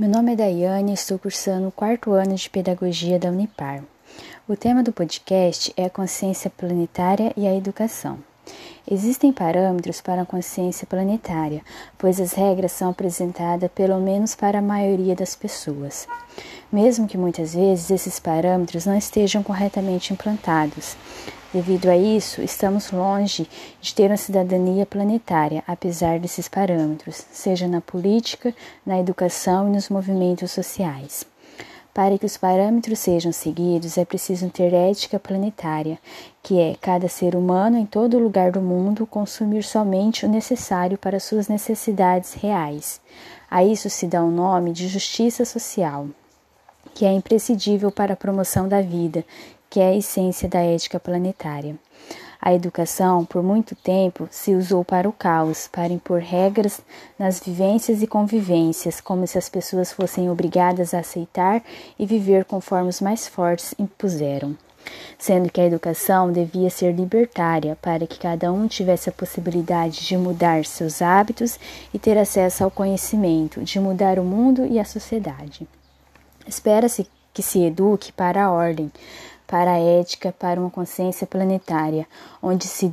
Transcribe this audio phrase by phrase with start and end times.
[0.00, 3.84] Meu nome é Daiane e estou cursando o quarto ano de Pedagogia da Unipar.
[4.48, 8.18] O tema do podcast é a consciência planetária e a educação.
[8.90, 11.60] Existem parâmetros para a consciência planetária,
[11.98, 16.08] pois as regras são apresentadas pelo menos para a maioria das pessoas.
[16.72, 20.96] Mesmo que muitas vezes esses parâmetros não estejam corretamente implantados.
[21.52, 23.48] Devido a isso, estamos longe
[23.80, 28.54] de ter uma cidadania planetária, apesar desses parâmetros, seja na política,
[28.86, 31.26] na educação e nos movimentos sociais.
[31.92, 35.98] Para que os parâmetros sejam seguidos, é preciso ter ética planetária,
[36.40, 41.18] que é cada ser humano em todo lugar do mundo consumir somente o necessário para
[41.18, 43.00] suas necessidades reais.
[43.50, 46.06] A isso se dá o nome de justiça social,
[46.94, 49.24] que é imprescindível para a promoção da vida
[49.70, 51.78] que é a essência da ética planetária.
[52.42, 56.80] A educação, por muito tempo, se usou para o caos, para impor regras
[57.18, 61.62] nas vivências e convivências, como se as pessoas fossem obrigadas a aceitar
[61.98, 64.56] e viver conforme os mais fortes impuseram.
[65.18, 70.16] Sendo que a educação devia ser libertária, para que cada um tivesse a possibilidade de
[70.16, 71.60] mudar seus hábitos
[71.92, 75.68] e ter acesso ao conhecimento, de mudar o mundo e a sociedade.
[76.46, 78.90] Espera-se que se eduque para a ordem,
[79.50, 82.06] para a ética, para uma consciência planetária,
[82.40, 82.88] onde se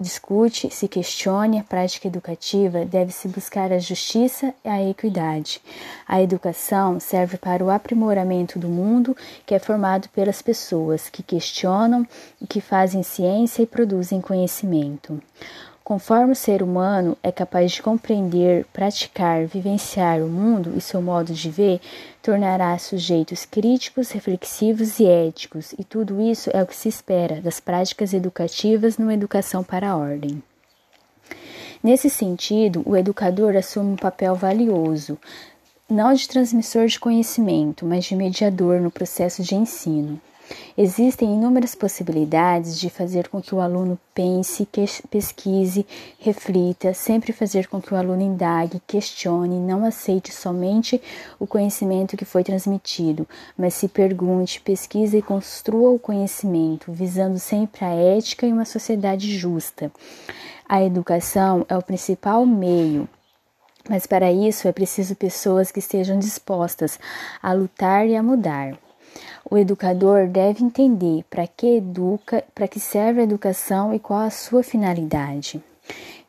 [0.00, 5.62] discute, se questione a prática educativa, deve-se buscar a justiça e a equidade.
[6.08, 12.04] A educação serve para o aprimoramento do mundo que é formado pelas pessoas que questionam
[12.48, 15.22] que fazem ciência e produzem conhecimento.
[15.84, 21.34] Conforme o ser humano é capaz de compreender, praticar, vivenciar o mundo e seu modo
[21.34, 21.78] de ver,
[22.22, 27.60] tornará sujeitos críticos, reflexivos e éticos, e tudo isso é o que se espera das
[27.60, 30.42] práticas educativas numa educação para a ordem.
[31.82, 35.18] Nesse sentido, o educador assume um papel valioso,
[35.86, 40.18] não de transmissor de conhecimento, mas de mediador no processo de ensino.
[40.76, 44.68] Existem inúmeras possibilidades de fazer com que o aluno pense,
[45.10, 45.86] pesquise,
[46.18, 51.00] reflita, sempre fazer com que o aluno indague, questione, não aceite somente
[51.38, 57.84] o conhecimento que foi transmitido, mas se pergunte, pesquise e construa o conhecimento, visando sempre
[57.84, 59.90] a ética e uma sociedade justa.
[60.68, 63.08] A educação é o principal meio
[63.88, 66.98] mas para isso é preciso pessoas que estejam dispostas
[67.42, 68.78] a lutar e a mudar.
[69.48, 74.30] O educador deve entender para que educa, para que serve a educação e qual a
[74.30, 75.62] sua finalidade.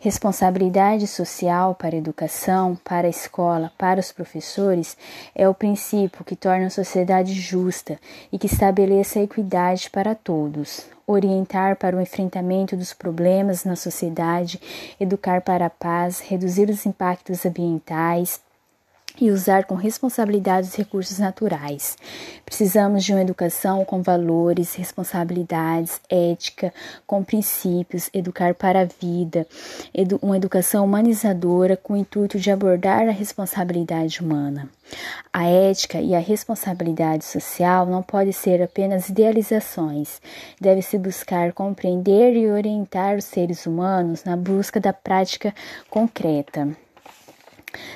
[0.05, 4.95] Responsabilidade social para a educação, para a escola, para os professores
[5.33, 7.99] é o princípio que torna a sociedade justa
[8.31, 10.85] e que estabeleça a equidade para todos.
[11.07, 14.61] Orientar para o enfrentamento dos problemas na sociedade,
[14.99, 18.41] educar para a paz, reduzir os impactos ambientais,
[19.19, 21.97] e usar com responsabilidade os recursos naturais.
[22.45, 26.73] Precisamos de uma educação com valores, responsabilidades, ética,
[27.05, 29.47] com princípios, educar para a vida,
[29.93, 34.69] edu uma educação humanizadora com o intuito de abordar a responsabilidade humana.
[35.33, 40.21] A ética e a responsabilidade social não podem ser apenas idealizações.
[40.61, 45.53] Deve-se buscar compreender e orientar os seres humanos na busca da prática
[45.89, 46.75] concreta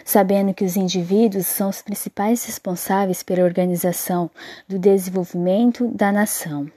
[0.10, 4.28] sabendo que os indivíduos são os principais responsáveis pela organização
[4.68, 6.68] do desenvolvimento da nação.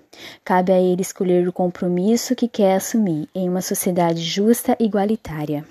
[0.44, 5.64] Cabe a ele escolher o compromisso que quer assumir em uma sociedade justa e igualitária.